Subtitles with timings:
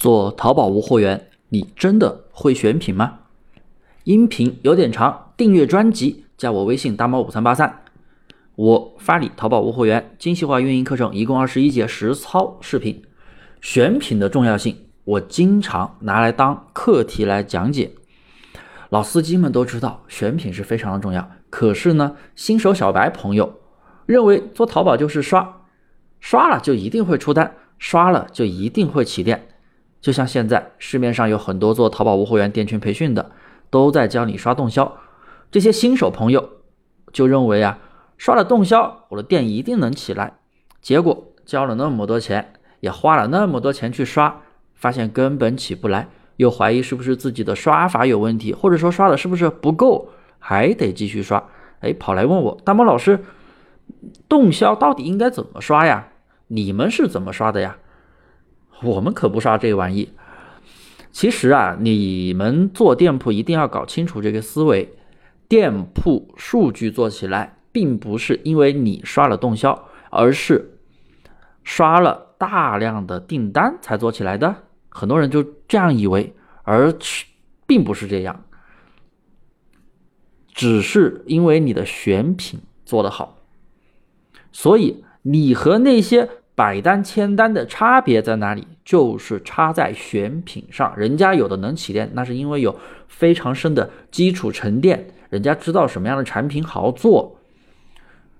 [0.00, 3.18] 做淘宝无货源，你真的会选品吗？
[4.04, 7.82] 音频有点长，订阅专辑，加我微信大猫五三八三。
[8.56, 13.02] 我发你淘宝无货源精细化运营课程，一共二十一节实操视频。
[13.60, 14.74] 选品的重要性，
[15.04, 17.90] 我经常拿来当课题来讲解。
[18.88, 21.30] 老司机们都知道，选品是非常的重要。
[21.50, 23.60] 可是呢，新手小白朋友
[24.06, 25.66] 认为做淘宝就是刷，
[26.20, 29.48] 刷了就一定会出单，刷了就一定会起店。
[30.00, 33.30] 就像现在市面上有很多做淘宝无货源店群培训的，
[33.68, 34.96] 都在教你刷动销。
[35.50, 36.48] 这些新手朋友
[37.12, 37.78] 就认为啊，
[38.16, 40.34] 刷了动销，我的店一定能起来。
[40.80, 44.40] 结果交了那么多钱，也花了那么多钱去刷，
[44.74, 50.08] 发现根本起不来，又怀疑是不是自己的刷法有问题，或者说刷的是不是不够，
[50.38, 51.44] 还得继续刷。
[51.80, 53.22] 哎，跑来问我大猫老师，
[54.28, 56.08] 动销到底应该怎么刷呀？
[56.46, 57.76] 你们是怎么刷的呀？
[58.82, 60.10] 我们可不刷这玩意。
[61.12, 64.94] 其实啊，你们做店铺一定要搞清楚这个思维。
[65.48, 70.78] 店铺数据做起来，并不是因为你刷了动销，而是
[71.64, 74.54] 刷了大量的订单才做起来的。
[74.88, 76.94] 很多人就这样以为，而
[77.66, 78.44] 并不是这样。
[80.54, 83.38] 只是因为你的选品做得好，
[84.52, 86.28] 所以你和那些。
[86.60, 88.68] 百单千单的差别在哪里？
[88.84, 90.94] 就是差在选品上。
[90.94, 97.38] 人家有的能起店，那是因为有非常深的基础沉淀，人家知道什么样的产品好做，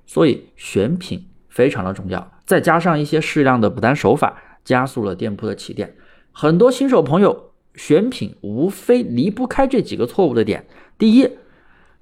[0.04, 2.30] 所以选品非常的重要。
[2.44, 5.96] 再加上一些适量的补单手法，加速了店铺的起店。
[6.30, 10.66] 很多新手朋友选品无非离不开这几个错误的点：
[10.98, 11.38] 第一，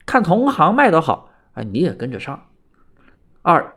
[0.05, 2.49] 看同行卖得好，哎，你也跟着上；
[3.43, 3.77] 二，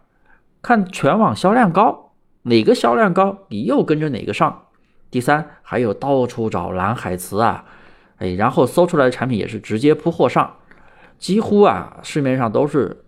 [0.64, 2.08] 看全网销量高。
[2.44, 4.68] 哪个销量高，你又跟着哪个上。
[5.10, 7.66] 第三，还有到处找蓝海词啊，
[8.18, 10.56] 哎，然后搜出来的产品也是直接铺货上，
[11.20, 13.04] 几乎啊市面上都是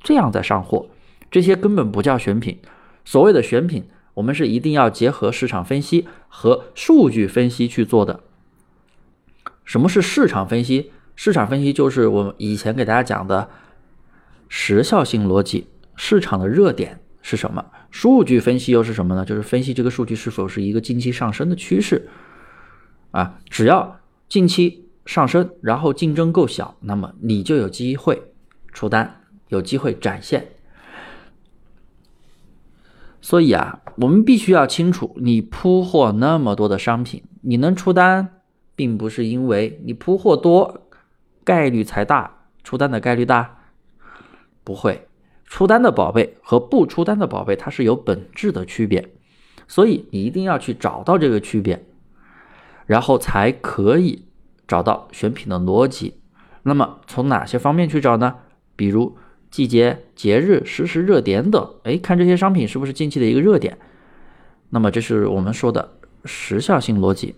[0.00, 0.88] 这样在上货，
[1.30, 2.58] 这些根本不叫选品。
[3.04, 3.84] 所谓的选品，
[4.14, 8.20] 我们是一定要结合市场分析和数据分析去做的。
[9.64, 10.92] 什么是市场分析？
[11.14, 13.50] 市场分析就是我们以前给大家讲的
[14.48, 17.01] 时效性逻辑，市场的热点。
[17.22, 17.64] 是什么？
[17.90, 19.24] 数据分析又是什么呢？
[19.24, 22.08] 就是分析这个数据是否是一个近期上升的趋势
[23.12, 23.38] 啊。
[23.48, 28.22] 只要近期上升，然后竞争够小，那么你就有机会
[28.72, 30.48] 出单，有机会展现。
[33.20, 38.40] 所以啊，我们必须要清楚，你铺货那么多的商品，你能出单，
[38.74, 40.88] 并不是因为你铺货多，
[41.44, 43.58] 概率才大，出单的概率大，
[44.64, 45.06] 不会。
[45.62, 49.10] 出单的宝贝和不出单的宝贝，它是有本质的区别，
[49.68, 51.84] 所以你一定要去找到这个区别，
[52.84, 54.24] 然后才可以
[54.66, 56.14] 找到选品的逻辑。
[56.64, 58.34] 那么从哪些方面去找呢？
[58.74, 59.16] 比如
[59.52, 63.78] 季节、节日、实时热点等，哎，看这些商品是不是近期的一个热点。
[64.70, 65.92] 那么这是我们说的
[66.24, 67.36] 时效性逻辑，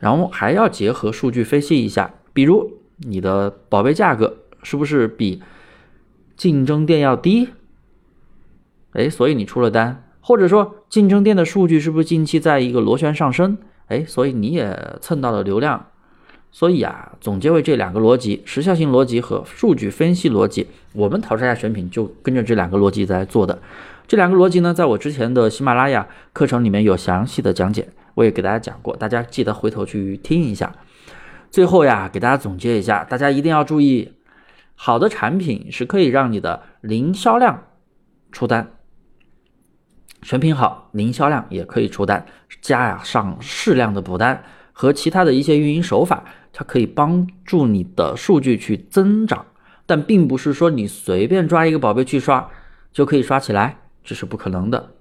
[0.00, 5.40] 然后还要结合数据分析一下，比如你的宝贝价格是不是比。
[6.42, 7.50] 竞争店要低，
[8.94, 13.58] 哎，所以你出了单，或者说竞争店的数据是不是近期在一个螺旋上升？
[13.86, 15.86] 哎，所以你也蹭到了流量。
[16.50, 20.66] 所以啊，总结为这两个逻辑：时效性逻辑和数据分析逻辑。
[20.94, 23.60] 我们淘沙下选品就跟着这两个逻辑在做的。
[24.08, 30.74] 这两个逻辑呢，在我之前的喜马拉雅课程里面有详细的讲解，我也给大家讲过，大家记得回头去听一下。
[31.52, 34.14] 最后呀，给大家总结一下，大家一定要注意。
[34.74, 37.68] 好的产品是可以让你的零销量
[38.30, 38.72] 出单，
[40.22, 42.26] 选品好，零销量也可以出单，
[42.60, 49.46] 加上适量的补单和其他的一些运营手法，它可以帮助你的数据去增长。
[49.84, 52.48] 但并不是说你随便抓一个宝贝去刷
[52.92, 54.94] 就可以刷起来，这是不可能的。